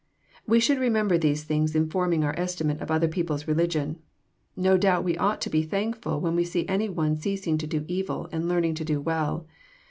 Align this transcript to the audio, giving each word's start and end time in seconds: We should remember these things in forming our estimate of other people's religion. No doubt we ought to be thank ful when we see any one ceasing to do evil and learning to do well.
We 0.47 0.59
should 0.59 0.79
remember 0.79 1.15
these 1.19 1.43
things 1.43 1.75
in 1.75 1.87
forming 1.87 2.23
our 2.23 2.33
estimate 2.35 2.81
of 2.81 2.89
other 2.89 3.07
people's 3.07 3.47
religion. 3.47 3.99
No 4.55 4.75
doubt 4.75 5.03
we 5.03 5.15
ought 5.17 5.41
to 5.41 5.49
be 5.51 5.61
thank 5.61 5.95
ful 5.95 6.19
when 6.19 6.35
we 6.35 6.43
see 6.43 6.67
any 6.67 6.89
one 6.89 7.15
ceasing 7.17 7.55
to 7.59 7.67
do 7.67 7.85
evil 7.87 8.27
and 8.31 8.49
learning 8.49 8.73
to 8.81 8.83
do 8.83 8.99
well. 8.99 9.45